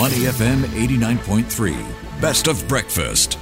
Money 0.00 0.20
FM 0.20 0.62
89.3. 0.62 2.22
Best 2.22 2.48
of 2.48 2.66
breakfast. 2.66 3.38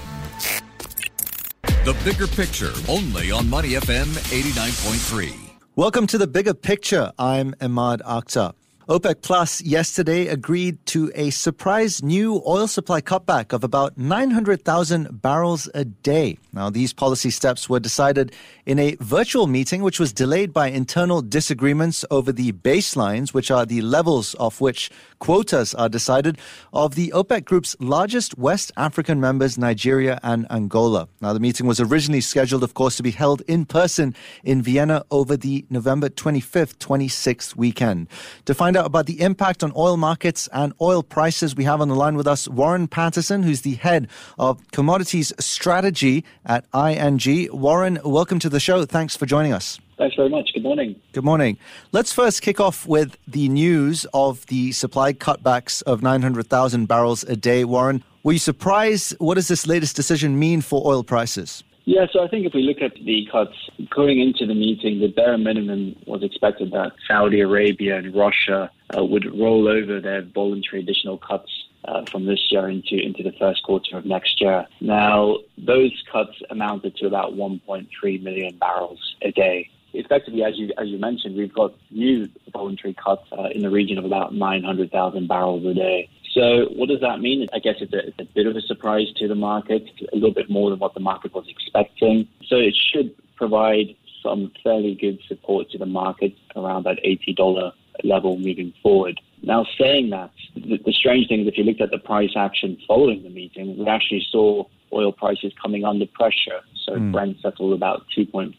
The 1.85 1.97
bigger 2.03 2.27
picture 2.27 2.73
only 2.89 3.31
on 3.31 3.49
Money 3.49 3.75
FM 3.75 4.07
89.3. 4.33 5.33
Welcome 5.77 6.09
to 6.09 6.19
the 6.19 6.27
bigger 6.27 6.55
picture. 6.55 7.13
I'm 7.17 7.53
Emaad 7.61 8.01
Akhtar. 8.03 8.55
OPEC 8.89 9.21
Plus 9.21 9.61
yesterday 9.61 10.29
agreed 10.29 10.79
to 10.87 11.13
a 11.15 11.29
surprise 11.29 12.03
new 12.03 12.43
oil 12.47 12.67
supply 12.67 13.03
cutback 13.03 13.53
of 13.53 13.63
about 13.63 13.99
900,000 13.99 15.21
barrels 15.21 15.69
a 15.75 15.85
day. 15.85 16.39
Now, 16.55 16.71
these 16.71 16.95
policy 16.95 17.29
steps 17.29 17.69
were 17.69 17.81
decided 17.81 18.33
in 18.65 18.79
a 18.79 18.97
virtual 18.99 19.47
meeting, 19.47 19.83
which 19.83 20.01
was 20.01 20.11
delayed 20.11 20.55
by 20.55 20.69
internal 20.69 21.21
disagreements 21.21 22.03
over 22.11 22.33
the 22.33 22.53
baselines, 22.53 23.35
which 23.35 23.51
are 23.51 23.67
the 23.67 23.83
levels 23.83 24.33
of 24.37 24.59
which 24.59 24.91
quotas 25.19 25.75
are 25.75 25.91
decided, 25.91 26.39
of 26.73 26.95
the 26.95 27.13
OPEC 27.15 27.45
group's 27.45 27.77
largest 27.81 28.39
West 28.39 28.73
African 28.79 29.21
members, 29.21 29.59
Nigeria 29.59 30.19
and 30.23 30.51
Angola. 30.51 31.09
Now, 31.21 31.35
the 31.35 31.41
meeting 31.41 31.67
was 31.67 31.79
originally 31.79 32.23
scheduled, 32.23 32.65
of 32.65 32.73
course, 32.73 32.97
to 32.97 33.03
be 33.03 33.11
held 33.11 33.43
in 33.43 33.67
person 33.67 34.15
in 34.45 34.63
Vienna 34.63 35.05
over 35.11 35.37
the 35.37 35.67
November 35.69 36.09
25th, 36.09 36.79
26th 36.79 37.55
weekend. 37.55 38.09
To 38.47 38.55
find 38.55 38.78
out 38.79 38.87
about 38.87 39.07
the 39.07 39.21
impact 39.21 39.65
on 39.65 39.73
oil 39.77 39.97
markets 39.97 40.49
and 40.53 40.73
oil 40.81 41.03
prices, 41.03 41.57
we 41.57 41.65
have 41.65 41.81
on 41.81 41.89
the 41.89 41.95
line 41.95 42.17
with 42.17 42.27
us 42.27 42.49
Warren 42.49 42.87
Patterson, 42.87 43.43
who's 43.43 43.63
the 43.63 43.75
head 43.75 44.09
of 44.39 44.59
commodities 44.71 45.33
strategy 45.39 46.25
at 46.47 46.65
ING. 46.73 47.49
Warren, 47.53 47.99
welcome 48.05 48.39
to 48.39 48.49
the 48.49 48.61
show. 48.61 48.85
Thanks 48.85 49.17
for 49.17 49.27
joining 49.27 49.53
us. 49.53 49.81
Thanks 49.99 50.15
very 50.15 50.29
much. 50.29 50.51
Good 50.55 50.63
morning. 50.63 50.95
Good 51.13 51.25
morning. 51.25 51.59
Let's 51.91 52.13
first 52.13 52.41
kick 52.41 52.61
off 52.61 52.87
with 52.87 53.19
the 53.27 53.49
news 53.49 54.07
of 54.15 54.47
the 54.47 54.71
supply 54.71 55.13
cutbacks 55.13 55.83
of 55.83 56.01
900,000 56.03 56.87
barrels 56.87 57.25
a 57.25 57.35
day. 57.35 57.65
Warren, 57.65 58.05
were 58.23 58.33
you 58.33 58.39
surprised? 58.39 59.17
What 59.19 59.35
does 59.35 59.49
this 59.49 59.67
latest 59.67 59.97
decision 59.97 60.39
mean 60.39 60.61
for 60.61 60.87
oil 60.87 61.03
prices? 61.03 61.65
Yeah, 61.89 62.05
so 62.13 62.23
I 62.23 62.29
think 62.29 62.45
if 62.45 62.53
we 62.53 62.65
look 62.65 62.83
at 62.83 63.03
the 63.03 63.27
cuts 63.33 63.57
going 63.89 64.21
into 64.21 64.45
the 64.45 64.55
meeting, 64.55 65.01
the 65.01 65.09
bare 65.09 65.39
minimum 65.39 65.97
was 66.05 66.23
expected 66.23 66.71
that 66.73 66.93
Saudi 67.09 67.41
Arabia 67.41 67.97
and 67.97 68.15
Russia 68.15 68.71
uh, 68.95 69.03
would 69.03 69.25
roll 69.25 69.67
over 69.67 69.99
their 69.99 70.21
voluntary 70.21 70.83
additional 70.83 71.17
cuts 71.17 71.51
uh, 71.87 72.05
from 72.11 72.27
this 72.27 72.41
year 72.51 72.69
into 72.69 72.99
into 73.03 73.23
the 73.23 73.33
first 73.39 73.63
quarter 73.63 73.97
of 73.97 74.05
next 74.05 74.39
year. 74.39 74.67
Now, 74.83 75.39
those 75.57 75.93
cuts 76.13 76.37
amounted 76.51 76.95
to 76.97 77.07
about 77.07 77.33
1.3 77.33 78.23
million 78.23 78.59
barrels 78.59 79.01
a 79.23 79.33
day. 79.33 79.71
Effectively, 79.95 80.45
as 80.45 80.59
you 80.59 80.71
as 80.77 80.89
you 80.89 80.99
mentioned, 80.99 81.39
we've 81.39 81.55
got 81.55 81.73
new 81.91 82.29
voluntary 82.53 82.93
cuts 83.03 83.25
uh, 83.33 83.49
in 83.55 83.63
the 83.63 83.71
region 83.71 83.97
of 83.97 84.05
about 84.05 84.35
900,000 84.35 85.27
barrels 85.27 85.65
a 85.65 85.73
day. 85.73 86.11
So 86.35 86.67
what 86.75 86.89
does 86.89 87.01
that 87.01 87.21
mean? 87.21 87.49
I 87.53 87.59
guess 87.59 87.77
it's 87.81 87.93
a, 87.93 88.09
it's 88.09 88.19
a 88.19 88.25
bit 88.25 88.47
of 88.47 88.57
a 88.57 88.61
surprise 88.63 89.07
to 89.17 89.29
the 89.29 89.35
market, 89.35 89.85
a 90.13 90.15
little 90.15 90.35
bit 90.35 90.51
more 90.51 90.71
than 90.71 90.79
what 90.79 90.95
the 90.95 91.01
market 91.01 91.35
was 91.35 91.47
expecting. 91.49 92.29
So 92.47 92.57
it 92.57 92.77
should 92.77 93.15
provide 93.37 93.97
some 94.23 94.53
fairly 94.63 94.95
good 94.95 95.19
support 95.29 95.71
to 95.71 95.79
the 95.79 95.87
market 95.87 96.35
around 96.57 96.85
that 96.85 96.99
$80 97.05 97.73
level 98.05 98.39
moving 98.39 98.73
forward. 98.83 99.21
Now, 99.43 99.67
saying 99.79 100.11
that, 100.11 100.31
the, 100.55 100.79
the 100.85 100.93
strange 100.93 101.29
thing 101.29 101.41
is 101.43 101.49
if 101.49 101.57
you 101.57 101.65
looked 101.65 101.81
at 101.81 101.91
the 101.91 101.99
price 101.99 102.33
action 102.37 102.77
following 102.87 103.23
the 103.23 103.31
meeting, 103.31 103.79
we 103.79 103.87
actually 103.87 104.27
saw 104.31 104.65
oil 104.93 105.13
prices 105.13 105.53
coming 105.61 105.85
under 105.85 106.07
pressure. 106.07 106.61
So 106.85 106.95
mm. 106.95 107.13
Brent 107.13 107.37
settled 107.41 107.75
about 107.75 108.05
2.4% 108.17 108.55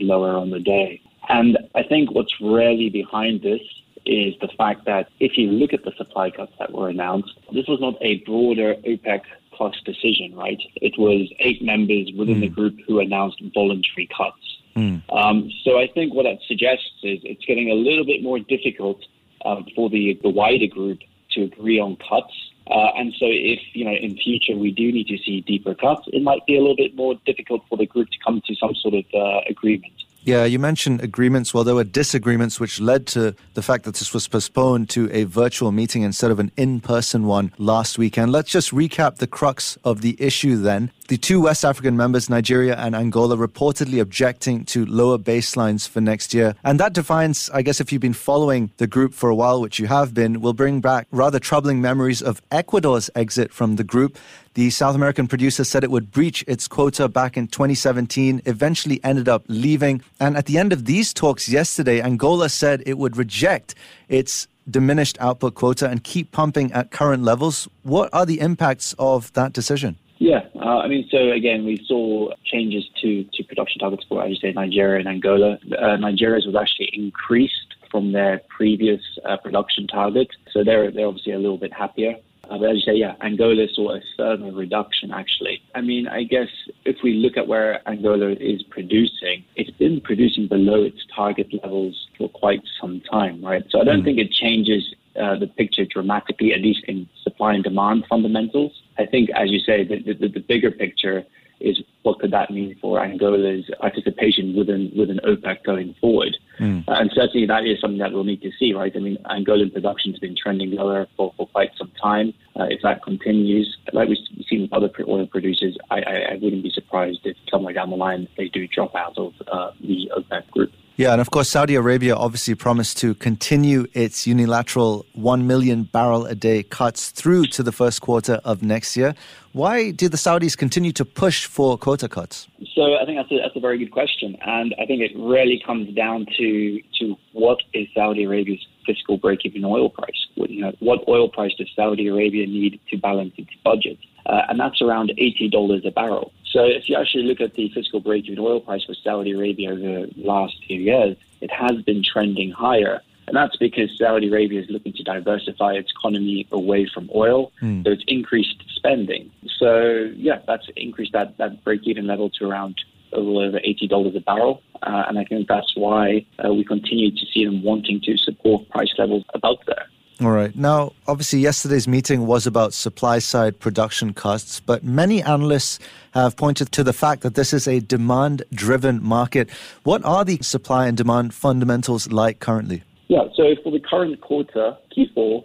lower 0.00 0.36
on 0.36 0.50
the 0.50 0.60
day. 0.60 1.00
And 1.28 1.58
I 1.74 1.82
think 1.82 2.10
what's 2.12 2.34
really 2.40 2.90
behind 2.90 3.42
this 3.42 3.60
is 4.06 4.34
the 4.40 4.48
fact 4.56 4.84
that 4.86 5.08
if 5.20 5.36
you 5.36 5.50
look 5.50 5.72
at 5.72 5.84
the 5.84 5.92
supply 5.96 6.30
cuts 6.30 6.52
that 6.58 6.72
were 6.72 6.88
announced, 6.88 7.32
this 7.52 7.66
was 7.66 7.80
not 7.80 7.94
a 8.00 8.18
broader 8.24 8.74
OPEC 8.84 9.22
plus 9.52 9.76
decision, 9.84 10.34
right? 10.34 10.60
It 10.76 10.98
was 10.98 11.30
eight 11.38 11.62
members 11.62 12.10
within 12.16 12.36
mm. 12.36 12.40
the 12.40 12.48
group 12.48 12.78
who 12.86 12.98
announced 12.98 13.42
voluntary 13.54 14.08
cuts. 14.16 14.38
Mm. 14.76 15.02
Um, 15.12 15.50
so 15.64 15.78
I 15.78 15.86
think 15.86 16.14
what 16.14 16.22
that 16.22 16.38
suggests 16.46 16.90
is 17.02 17.20
it's 17.24 17.44
getting 17.44 17.70
a 17.70 17.74
little 17.74 18.04
bit 18.04 18.22
more 18.22 18.38
difficult 18.38 19.04
um, 19.44 19.66
for 19.74 19.90
the, 19.90 20.18
the 20.22 20.30
wider 20.30 20.66
group 20.66 21.00
to 21.32 21.42
agree 21.42 21.78
on 21.78 21.96
cuts. 21.96 22.32
Uh, 22.66 22.90
and 22.96 23.12
so 23.18 23.26
if, 23.26 23.60
you 23.74 23.84
know, 23.84 23.92
in 23.92 24.16
future 24.16 24.56
we 24.56 24.70
do 24.70 24.92
need 24.92 25.08
to 25.08 25.18
see 25.18 25.40
deeper 25.40 25.74
cuts, 25.74 26.02
it 26.12 26.22
might 26.22 26.44
be 26.46 26.56
a 26.56 26.60
little 26.60 26.76
bit 26.76 26.94
more 26.94 27.14
difficult 27.26 27.62
for 27.68 27.76
the 27.76 27.86
group 27.86 28.08
to 28.10 28.18
come 28.24 28.40
to 28.46 28.54
some 28.56 28.74
sort 28.76 28.94
of 28.94 29.04
uh, 29.12 29.40
agreement. 29.48 29.92
Yeah, 30.22 30.44
you 30.44 30.58
mentioned 30.58 31.00
agreements. 31.00 31.54
Well, 31.54 31.64
there 31.64 31.74
were 31.74 31.84
disagreements 31.84 32.60
which 32.60 32.78
led 32.78 33.06
to 33.08 33.34
the 33.54 33.62
fact 33.62 33.84
that 33.84 33.94
this 33.94 34.12
was 34.12 34.28
postponed 34.28 34.90
to 34.90 35.10
a 35.12 35.24
virtual 35.24 35.72
meeting 35.72 36.02
instead 36.02 36.30
of 36.30 36.38
an 36.38 36.52
in 36.58 36.80
person 36.80 37.26
one 37.26 37.52
last 37.56 37.96
weekend. 37.96 38.30
Let's 38.30 38.50
just 38.50 38.70
recap 38.70 39.16
the 39.16 39.26
crux 39.26 39.78
of 39.82 40.02
the 40.02 40.16
issue 40.18 40.56
then. 40.56 40.90
The 41.08 41.16
two 41.16 41.40
West 41.40 41.64
African 41.64 41.96
members, 41.96 42.28
Nigeria 42.28 42.76
and 42.76 42.94
Angola, 42.94 43.36
reportedly 43.36 43.98
objecting 44.00 44.64
to 44.66 44.84
lower 44.84 45.18
baselines 45.18 45.88
for 45.88 46.00
next 46.02 46.34
year. 46.34 46.54
And 46.62 46.78
that 46.78 46.92
defines, 46.92 47.48
I 47.50 47.62
guess, 47.62 47.80
if 47.80 47.90
you've 47.90 48.02
been 48.02 48.12
following 48.12 48.70
the 48.76 48.86
group 48.86 49.14
for 49.14 49.30
a 49.30 49.34
while, 49.34 49.60
which 49.60 49.78
you 49.78 49.86
have 49.86 50.12
been, 50.12 50.40
will 50.40 50.52
bring 50.52 50.80
back 50.80 51.08
rather 51.10 51.38
troubling 51.40 51.80
memories 51.80 52.22
of 52.22 52.42
Ecuador's 52.52 53.10
exit 53.16 53.52
from 53.52 53.76
the 53.76 53.84
group. 53.84 54.18
The 54.54 54.70
South 54.70 54.96
American 54.96 55.28
producer 55.28 55.62
said 55.62 55.84
it 55.84 55.92
would 55.92 56.10
breach 56.10 56.44
its 56.48 56.66
quota 56.66 57.08
back 57.08 57.36
in 57.36 57.46
2017, 57.46 58.42
eventually 58.46 58.98
ended 59.04 59.28
up 59.28 59.44
leaving. 59.46 60.02
And 60.18 60.36
at 60.36 60.46
the 60.46 60.58
end 60.58 60.72
of 60.72 60.86
these 60.86 61.14
talks 61.14 61.48
yesterday, 61.48 62.02
Angola 62.02 62.48
said 62.48 62.82
it 62.84 62.98
would 62.98 63.16
reject 63.16 63.76
its 64.08 64.48
diminished 64.68 65.16
output 65.20 65.54
quota 65.54 65.88
and 65.88 66.02
keep 66.02 66.32
pumping 66.32 66.72
at 66.72 66.90
current 66.90 67.22
levels. 67.22 67.68
What 67.84 68.10
are 68.12 68.26
the 68.26 68.40
impacts 68.40 68.92
of 68.98 69.32
that 69.34 69.52
decision? 69.52 69.96
Yeah, 70.18 70.40
uh, 70.56 70.80
I 70.80 70.88
mean, 70.88 71.08
so 71.10 71.30
again, 71.30 71.64
we 71.64 71.82
saw 71.86 72.30
changes 72.44 72.84
to, 73.02 73.24
to 73.32 73.44
production 73.44 73.78
targets 73.78 74.04
for, 74.08 74.22
as 74.22 74.30
you 74.30 74.36
say, 74.36 74.52
Nigeria 74.52 74.98
and 74.98 75.08
Angola. 75.08 75.58
Uh, 75.80 75.96
Nigeria's 75.96 76.44
was 76.44 76.56
actually 76.56 76.90
increased 76.92 77.54
from 77.90 78.12
their 78.12 78.40
previous 78.48 79.00
uh, 79.24 79.36
production 79.36 79.86
target, 79.86 80.28
so 80.52 80.62
they're 80.62 80.90
they're 80.90 81.06
obviously 81.06 81.32
a 81.32 81.38
little 81.38 81.56
bit 81.56 81.72
happier. 81.72 82.16
Uh, 82.50 82.58
but 82.58 82.70
as 82.70 82.76
you 82.76 82.82
say, 82.92 82.98
yeah, 82.98 83.14
Angola 83.22 83.66
saw 83.72 83.94
a 83.94 84.00
further 84.16 84.50
reduction 84.50 85.12
actually. 85.12 85.62
I 85.74 85.80
mean, 85.80 86.08
I 86.08 86.24
guess 86.24 86.48
if 86.84 86.96
we 87.02 87.14
look 87.14 87.36
at 87.36 87.46
where 87.46 87.88
Angola 87.88 88.32
is 88.32 88.62
producing, 88.64 89.44
it's 89.54 89.70
been 89.70 90.00
producing 90.00 90.48
below 90.48 90.82
its 90.82 90.98
target 91.14 91.48
levels 91.62 92.08
for 92.18 92.28
quite 92.28 92.62
some 92.80 93.00
time, 93.08 93.44
right? 93.44 93.62
So 93.70 93.80
I 93.80 93.84
don't 93.84 94.02
mm. 94.02 94.04
think 94.04 94.18
it 94.18 94.32
changes 94.32 94.82
uh, 95.20 95.38
the 95.38 95.46
picture 95.46 95.84
dramatically, 95.84 96.52
at 96.52 96.60
least 96.60 96.80
in 96.88 97.08
supply 97.22 97.54
and 97.54 97.62
demand 97.62 98.06
fundamentals. 98.08 98.72
I 98.98 99.06
think, 99.06 99.30
as 99.30 99.50
you 99.50 99.60
say, 99.60 99.84
the, 99.84 100.12
the, 100.12 100.28
the 100.28 100.40
bigger 100.40 100.72
picture 100.72 101.24
is 101.60 101.80
what 102.02 102.18
could 102.18 102.32
that 102.32 102.50
mean 102.50 102.76
for 102.80 103.00
Angola's 103.00 103.70
participation 103.80 104.56
within 104.56 104.90
within 104.96 105.20
OPEC 105.26 105.62
going 105.64 105.94
forward? 106.00 106.36
Mm. 106.60 106.84
And 106.88 107.10
certainly 107.14 107.46
that 107.46 107.64
is 107.66 107.80
something 107.80 107.98
that 107.98 108.12
we'll 108.12 108.24
need 108.24 108.42
to 108.42 108.50
see, 108.58 108.74
right? 108.74 108.92
I 108.94 108.98
mean, 108.98 109.16
Angolan 109.24 109.72
production 109.72 110.12
has 110.12 110.20
been 110.20 110.36
trending 110.36 110.72
lower 110.72 111.06
for, 111.16 111.32
for 111.36 111.46
quite 111.48 111.70
some 111.78 111.90
time. 112.00 112.34
Uh, 112.58 112.64
if 112.64 112.82
that 112.82 113.02
continues, 113.02 113.78
like 113.92 114.08
we've 114.08 114.18
seen 114.48 114.62
with 114.62 114.72
other 114.72 114.90
oil 115.08 115.26
producers, 115.26 115.76
I, 115.90 116.00
I, 116.00 116.14
I, 116.32 116.34
wouldn't 116.34 116.62
be 116.62 116.70
surprised 116.70 117.20
if 117.24 117.36
somewhere 117.50 117.72
down 117.72 117.88
the 117.88 117.96
line 117.96 118.28
they 118.36 118.48
do 118.48 118.66
drop 118.68 118.94
out 118.94 119.16
of 119.16 119.32
uh, 119.50 119.70
the 119.80 120.10
OPEC 120.16 120.50
group. 120.50 120.72
Yeah, 121.00 121.12
and 121.12 121.20
of 121.22 121.30
course, 121.30 121.48
Saudi 121.48 121.76
Arabia 121.76 122.14
obviously 122.14 122.54
promised 122.54 122.98
to 122.98 123.14
continue 123.14 123.86
its 123.94 124.26
unilateral 124.26 125.06
1 125.14 125.46
million 125.46 125.84
barrel 125.84 126.26
a 126.26 126.34
day 126.34 126.62
cuts 126.62 127.08
through 127.08 127.46
to 127.56 127.62
the 127.62 127.72
first 127.72 128.02
quarter 128.02 128.34
of 128.44 128.62
next 128.62 128.98
year. 128.98 129.14
Why 129.52 129.92
do 129.92 130.10
the 130.10 130.18
Saudis 130.18 130.54
continue 130.54 130.92
to 130.92 131.06
push 131.06 131.46
for 131.46 131.78
quota 131.78 132.06
cuts? 132.06 132.48
So 132.74 132.98
I 133.00 133.06
think 133.06 133.16
that's 133.16 133.32
a, 133.32 133.38
that's 133.38 133.56
a 133.56 133.60
very 133.60 133.78
good 133.78 133.92
question. 133.92 134.36
And 134.44 134.74
I 134.78 134.84
think 134.84 135.00
it 135.00 135.12
really 135.16 135.62
comes 135.64 135.88
down 135.94 136.26
to, 136.36 136.82
to 136.98 137.16
what 137.32 137.60
is 137.72 137.88
Saudi 137.94 138.24
Arabia's 138.24 138.60
fiscal 138.86 139.16
break-even 139.16 139.64
oil 139.64 139.90
price? 139.90 140.26
What, 140.34 140.50
you 140.50 140.62
know, 140.62 140.72
what 140.80 141.06
oil 141.08 141.28
price 141.28 141.54
does 141.54 141.70
Saudi 141.74 142.08
Arabia 142.08 142.46
need 142.46 142.80
to 142.90 142.96
balance 142.96 143.34
its 143.36 143.50
budget? 143.64 143.98
Uh, 144.26 144.42
and 144.48 144.60
that's 144.60 144.80
around 144.82 145.12
$80 145.18 145.86
a 145.86 145.90
barrel. 145.90 146.32
So 146.50 146.64
if 146.64 146.88
you 146.88 146.96
actually 146.96 147.24
look 147.24 147.40
at 147.40 147.54
the 147.54 147.68
fiscal 147.70 148.00
break-even 148.00 148.38
oil 148.38 148.60
price 148.60 148.84
for 148.84 148.94
Saudi 148.94 149.32
Arabia 149.32 149.70
over 149.70 149.80
the 149.80 150.12
last 150.16 150.56
few 150.66 150.80
years, 150.80 151.16
it 151.40 151.50
has 151.50 151.82
been 151.82 152.02
trending 152.02 152.50
higher. 152.50 153.00
And 153.26 153.36
that's 153.36 153.56
because 153.56 153.96
Saudi 153.96 154.28
Arabia 154.28 154.60
is 154.60 154.68
looking 154.70 154.92
to 154.94 155.04
diversify 155.04 155.74
its 155.74 155.92
economy 155.92 156.48
away 156.50 156.86
from 156.92 157.08
oil. 157.14 157.52
Mm. 157.62 157.84
So 157.84 157.92
it's 157.92 158.02
increased 158.08 158.56
spending. 158.74 159.30
So, 159.56 160.10
yeah, 160.16 160.40
that's 160.46 160.66
increased 160.74 161.12
that, 161.12 161.38
that 161.38 161.62
break 161.62 161.82
even 161.84 162.08
level 162.08 162.30
to 162.30 162.50
around 162.50 162.76
a 163.12 163.18
little 163.18 163.38
over 163.38 163.58
$80 163.60 164.16
a 164.16 164.20
barrel. 164.20 164.62
Uh, 164.82 165.04
and 165.08 165.18
I 165.18 165.24
think 165.24 165.48
that's 165.48 165.76
why 165.76 166.24
uh, 166.44 166.52
we 166.52 166.64
continue 166.64 167.10
to 167.10 167.26
see 167.32 167.44
them 167.44 167.62
wanting 167.62 168.00
to 168.02 168.16
support 168.16 168.68
price 168.68 168.92
levels 168.98 169.24
above 169.34 169.58
there. 169.66 169.86
All 170.22 170.32
right. 170.32 170.54
Now, 170.54 170.92
obviously, 171.08 171.38
yesterday's 171.38 171.88
meeting 171.88 172.26
was 172.26 172.46
about 172.46 172.74
supply 172.74 173.20
side 173.20 173.58
production 173.58 174.12
costs, 174.12 174.60
but 174.60 174.84
many 174.84 175.22
analysts 175.22 175.78
have 176.12 176.36
pointed 176.36 176.72
to 176.72 176.84
the 176.84 176.92
fact 176.92 177.22
that 177.22 177.36
this 177.36 177.54
is 177.54 177.66
a 177.66 177.80
demand 177.80 178.42
driven 178.52 179.02
market. 179.02 179.48
What 179.82 180.04
are 180.04 180.24
the 180.26 180.38
supply 180.42 180.88
and 180.88 180.96
demand 180.96 181.32
fundamentals 181.32 182.12
like 182.12 182.38
currently? 182.38 182.82
Yeah, 183.08 183.28
so 183.34 183.56
for 183.62 183.72
the 183.72 183.80
current 183.80 184.20
quarter, 184.20 184.76
Q4, 184.94 185.42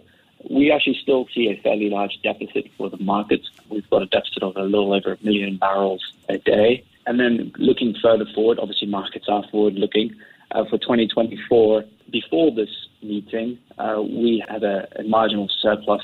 we 0.50 0.70
actually 0.70 0.98
still 1.00 1.26
see 1.34 1.48
a 1.48 1.60
fairly 1.62 1.88
large 1.88 2.20
deficit 2.22 2.70
for 2.76 2.90
the 2.90 2.98
market. 2.98 3.40
We've 3.70 3.88
got 3.88 4.02
a 4.02 4.06
deficit 4.06 4.42
of 4.42 4.56
a 4.56 4.62
little 4.62 4.92
over 4.92 5.14
a 5.14 5.18
million 5.22 5.56
barrels 5.56 6.12
a 6.28 6.36
day. 6.36 6.84
And 7.06 7.20
then 7.20 7.52
looking 7.58 7.94
further 8.02 8.26
forward, 8.34 8.58
obviously 8.60 8.88
markets 8.88 9.26
are 9.28 9.44
forward 9.50 9.74
looking. 9.74 10.14
Uh, 10.52 10.64
for 10.64 10.78
2024, 10.78 11.84
before 12.10 12.50
this 12.54 12.68
meeting, 13.02 13.58
uh, 13.78 14.00
we 14.00 14.44
had 14.48 14.62
a, 14.62 14.86
a 14.98 15.02
marginal 15.04 15.48
surplus 15.60 16.02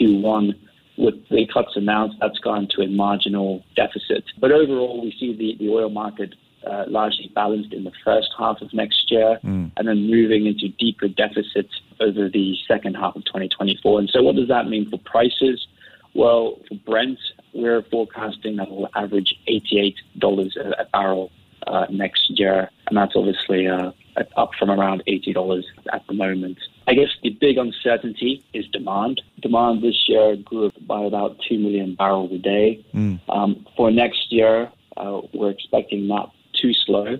Q1 0.00 0.54
with 0.96 1.14
the 1.28 1.46
cuts 1.52 1.72
announced, 1.74 2.16
that's 2.20 2.38
gone 2.38 2.68
to 2.70 2.82
a 2.82 2.86
marginal 2.86 3.64
deficit. 3.74 4.24
But 4.38 4.52
overall, 4.52 5.02
we 5.02 5.14
see 5.18 5.36
the, 5.36 5.56
the 5.58 5.70
oil 5.72 5.90
market 5.90 6.34
uh, 6.66 6.84
largely 6.88 7.30
balanced 7.34 7.72
in 7.72 7.84
the 7.84 7.92
first 8.04 8.28
half 8.38 8.60
of 8.60 8.72
next 8.72 9.10
year 9.10 9.38
mm. 9.44 9.70
and 9.76 9.88
then 9.88 10.10
moving 10.10 10.46
into 10.46 10.68
deeper 10.78 11.08
deficits 11.08 11.80
over 12.00 12.28
the 12.28 12.56
second 12.66 12.94
half 12.94 13.16
of 13.16 13.24
2024. 13.24 13.98
And 13.98 14.10
so, 14.10 14.22
what 14.22 14.36
does 14.36 14.48
that 14.48 14.66
mean 14.68 14.88
for 14.88 14.98
prices? 14.98 15.66
Well, 16.14 16.58
for 16.68 16.76
Brent, 16.86 17.18
we're 17.54 17.82
forecasting 17.82 18.56
that 18.56 18.70
will 18.70 18.88
average 18.94 19.34
$88 19.48 20.56
a, 20.56 20.84
barrel 20.92 21.30
uh, 21.66 21.86
next 21.90 22.38
year, 22.38 22.70
and 22.86 22.96
that's 22.96 23.14
obviously 23.16 23.66
uh, 23.66 23.92
up 24.36 24.50
from 24.58 24.70
around 24.70 25.02
$80 25.06 25.64
at 25.92 26.06
the 26.06 26.14
moment. 26.14 26.58
I 26.86 26.94
guess 26.94 27.08
the 27.22 27.30
big 27.30 27.56
uncertainty 27.56 28.44
is 28.52 28.66
demand. 28.68 29.22
Demand 29.40 29.82
this 29.82 30.04
year 30.08 30.36
grew 30.36 30.70
by 30.86 31.02
about 31.02 31.38
2 31.48 31.58
million 31.58 31.94
barrels 31.94 32.32
a 32.32 32.38
day. 32.38 32.84
Mm. 32.94 33.20
Um, 33.28 33.66
for 33.76 33.90
next 33.90 34.30
year, 34.30 34.70
uh, 34.96 35.22
we're 35.32 35.50
expecting 35.50 36.08
that 36.08 36.30
to 36.60 36.72
slow. 36.74 37.18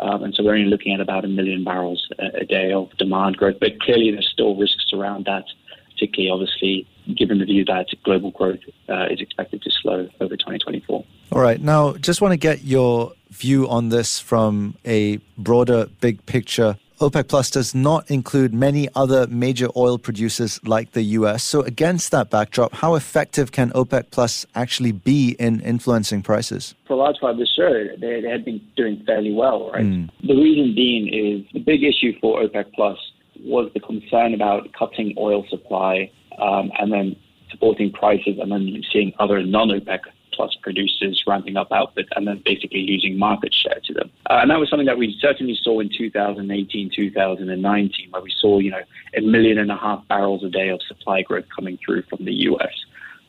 Um, 0.00 0.22
and 0.22 0.34
so 0.34 0.44
we're 0.44 0.54
only 0.54 0.70
looking 0.70 0.94
at 0.94 1.00
about 1.00 1.24
a 1.24 1.28
million 1.28 1.64
barrels 1.64 2.08
a, 2.18 2.42
a 2.42 2.44
day 2.44 2.72
of 2.72 2.90
demand 2.98 3.36
growth. 3.36 3.56
But 3.60 3.80
clearly, 3.80 4.10
there's 4.10 4.28
still 4.28 4.54
risks 4.54 4.92
around 4.92 5.24
that, 5.24 5.44
particularly, 5.92 6.30
obviously, 6.30 6.86
given 7.16 7.38
the 7.38 7.44
view 7.44 7.64
that 7.64 7.86
global 8.04 8.30
growth 8.30 8.60
uh, 8.88 9.06
is 9.10 9.20
expected 9.20 9.62
to 9.62 9.70
slow 9.70 10.08
over 10.20 10.36
2024. 10.36 11.04
All 11.32 11.40
right. 11.40 11.60
Now, 11.60 11.94
just 11.94 12.20
want 12.20 12.32
to 12.32 12.36
get 12.36 12.64
your 12.64 13.12
view 13.30 13.68
on 13.68 13.88
this 13.88 14.18
from 14.18 14.76
a 14.84 15.18
broader, 15.36 15.86
big 16.00 16.24
picture. 16.26 16.76
OPEC 17.00 17.28
Plus 17.28 17.50
does 17.50 17.76
not 17.76 18.10
include 18.10 18.52
many 18.52 18.88
other 18.96 19.28
major 19.28 19.68
oil 19.76 19.98
producers 19.98 20.58
like 20.64 20.92
the 20.92 21.02
US. 21.02 21.44
So, 21.44 21.62
against 21.62 22.10
that 22.10 22.28
backdrop, 22.28 22.72
how 22.72 22.96
effective 22.96 23.52
can 23.52 23.70
OPEC 23.70 24.10
Plus 24.10 24.44
actually 24.56 24.90
be 24.90 25.36
in 25.38 25.60
influencing 25.60 26.22
prices? 26.22 26.74
For 26.88 26.94
a 26.94 26.96
large 26.96 27.16
part 27.20 27.34
of 27.34 27.38
this 27.38 27.52
year, 27.56 27.96
they, 28.00 28.20
they 28.20 28.28
had 28.28 28.44
been 28.44 28.60
doing 28.76 29.00
fairly 29.06 29.32
well, 29.32 29.70
right? 29.70 29.84
Mm. 29.84 30.10
The 30.26 30.34
reason 30.34 30.74
being 30.74 31.06
is 31.06 31.46
the 31.52 31.60
big 31.60 31.84
issue 31.84 32.18
for 32.20 32.42
OPEC 32.42 32.72
Plus 32.74 32.98
was 33.44 33.70
the 33.74 33.80
concern 33.80 34.34
about 34.34 34.72
cutting 34.76 35.14
oil 35.16 35.44
supply 35.48 36.10
um, 36.40 36.70
and 36.78 36.92
then 36.92 37.16
supporting 37.50 37.92
prices 37.92 38.38
and 38.40 38.52
then 38.52 38.82
seeing 38.92 39.12
other 39.18 39.42
non 39.42 39.68
OPEC 39.68 40.00
plus 40.38 40.56
producers 40.62 41.24
ramping 41.26 41.56
up 41.56 41.72
output 41.72 42.04
and 42.14 42.26
then 42.28 42.40
basically 42.44 42.86
losing 42.86 43.18
market 43.18 43.52
share 43.52 43.80
to 43.84 43.92
them. 43.92 44.08
Uh, 44.30 44.38
and 44.40 44.50
that 44.50 44.60
was 44.60 44.70
something 44.70 44.86
that 44.86 44.96
we 44.96 45.16
certainly 45.20 45.58
saw 45.60 45.80
in 45.80 45.90
2018, 45.90 46.90
2019, 46.94 48.10
where 48.10 48.22
we 48.22 48.32
saw, 48.40 48.60
you 48.60 48.70
know, 48.70 48.82
a 49.16 49.20
million 49.20 49.58
and 49.58 49.70
a 49.72 49.76
half 49.76 50.06
barrels 50.06 50.44
a 50.44 50.48
day 50.48 50.68
of 50.68 50.80
supply 50.86 51.22
growth 51.22 51.44
coming 51.54 51.76
through 51.84 52.02
from 52.02 52.24
the 52.24 52.32
U.S. 52.32 52.72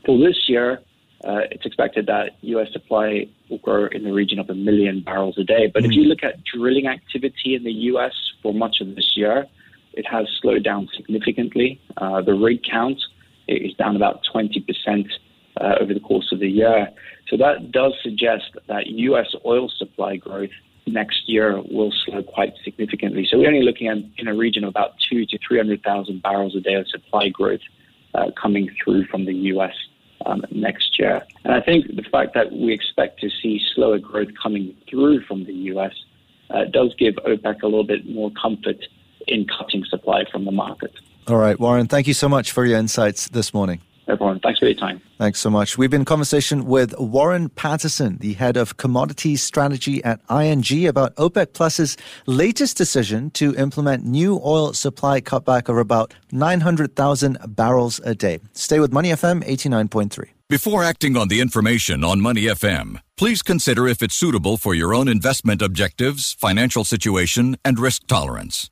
For 0.06 0.20
this 0.20 0.48
year, 0.48 0.82
uh, 1.26 1.42
it's 1.52 1.66
expected 1.66 2.06
that 2.06 2.38
U.S. 2.42 2.72
supply 2.72 3.28
will 3.50 3.58
grow 3.58 3.88
in 3.88 4.04
the 4.04 4.14
region 4.14 4.38
of 4.38 4.50
a 4.50 4.56
million 4.56 5.02
barrels 5.02 5.38
a 5.40 5.44
day. 5.44 5.68
But 5.74 5.84
mm. 5.84 5.88
if 5.88 5.92
you 5.94 6.04
look 6.04 6.24
at 6.24 6.44
drilling 6.44 6.86
activity 6.86 7.56
in 7.56 7.64
the 7.64 7.74
U.S. 7.92 8.14
for 8.44 8.54
much 8.54 8.78
of 8.82 8.96
this 8.96 9.18
year, 9.18 9.48
it 9.94 10.06
has 10.08 10.28
slowed 10.42 10.64
down 10.64 10.90
significantly. 10.96 11.80
Uh, 11.98 12.22
the 12.22 12.34
rig 12.34 12.64
count 12.64 13.00
is 13.48 13.74
down 13.76 13.96
about 13.96 14.22
20 14.32 14.60
percent 14.62 15.08
uh, 15.60 15.76
over 15.80 15.94
the 15.94 16.00
course 16.00 16.32
of 16.32 16.40
the 16.40 16.50
year. 16.50 16.90
So 17.28 17.38
that 17.38 17.72
does 17.72 17.94
suggest 18.02 18.52
that 18.68 18.88
U.S. 18.88 19.36
oil 19.46 19.70
supply 19.70 20.16
growth 20.16 20.52
next 20.88 21.28
year 21.28 21.62
will 21.70 21.94
slow 22.06 22.24
quite 22.24 22.54
significantly. 22.64 23.28
So 23.30 23.38
we're 23.38 23.48
only 23.48 23.64
looking 23.64 23.88
at 23.88 23.98
in 24.18 24.28
a 24.28 24.36
region 24.36 24.64
of 24.64 24.70
about 24.70 24.94
two 25.10 25.26
to 25.26 25.38
300,000 25.48 26.22
barrels 26.22 26.56
a 26.56 26.60
day 26.60 26.74
of 26.76 26.88
supply 26.88 27.30
growth 27.30 27.62
uh, 28.16 28.32
coming 28.42 28.70
through 28.84 29.06
from 29.06 29.26
the 29.26 29.34
U.S. 29.34 29.76
Um, 30.26 30.44
next 30.52 31.00
year. 31.00 31.26
And 31.44 31.54
I 31.54 31.62
think 31.62 31.96
the 31.96 32.04
fact 32.04 32.34
that 32.34 32.52
we 32.52 32.74
expect 32.74 33.22
to 33.22 33.30
see 33.30 33.62
slower 33.74 34.00
growth 34.00 34.30
coming 34.42 34.76
through 34.90 35.24
from 35.26 35.46
the 35.46 35.54
U.S. 35.54 35.94
Uh, 36.50 36.66
does 36.66 36.94
give 36.98 37.16
OPEC 37.16 37.62
a 37.62 37.66
little 37.68 37.86
bit 37.86 38.10
more 38.10 38.32
comfort 38.32 38.84
in 39.30 39.46
cutting 39.46 39.86
supply 39.86 40.26
from 40.32 40.46
the 40.46 40.52
market. 40.52 40.94
All 41.28 41.38
right, 41.38 41.60
Warren, 41.60 41.88
thank 41.88 42.08
you 42.08 42.14
so 42.14 42.28
much 42.28 42.52
for 42.52 42.66
your 42.66 42.78
insights 42.78 43.30
this 43.30 43.54
morning 43.54 43.82
everyone. 44.10 44.40
Thanks 44.40 44.60
for 44.60 44.66
your 44.66 44.76
time. 44.76 45.02
Thanks 45.18 45.40
so 45.40 45.50
much. 45.50 45.78
We've 45.78 45.90
been 45.90 46.02
in 46.02 46.06
conversation 46.06 46.66
with 46.66 46.98
Warren 47.00 47.50
Patterson, 47.50 48.18
the 48.18 48.34
head 48.34 48.58
of 48.58 48.78
commodities 48.78 49.42
strategy 49.42 50.04
at 50.04 50.20
ING, 50.30 50.88
about 50.88 51.16
OPEC 51.16 51.54
Plus's 51.54 51.98
latest 52.26 52.76
decision 52.78 53.30
to 53.32 53.56
implement 53.56 54.06
new 54.06 54.42
oil 54.44 54.74
supply 54.74 55.22
cutback 55.22 55.70
of 55.70 55.78
about 55.78 56.14
900,000 56.32 57.38
barrels 57.48 58.02
a 58.04 58.16
day. 58.16 58.40
Stay 58.54 58.80
with 58.80 58.92
Money 58.92 59.10
FM 59.10 59.44
89.3. 59.46 60.30
Before 60.50 60.84
acting 60.84 61.16
on 61.16 61.28
the 61.28 61.42
information 61.42 62.04
on 62.04 62.22
Money 62.22 62.44
FM, 62.44 63.00
please 63.18 63.44
consider 63.44 63.88
if 63.88 64.02
it's 64.02 64.16
suitable 64.16 64.58
for 64.58 64.74
your 64.74 64.96
own 64.96 65.08
investment 65.08 65.62
objectives, 65.62 66.34
financial 66.34 66.84
situation, 66.84 67.56
and 67.64 67.78
risk 67.78 68.08
tolerance. 68.08 68.72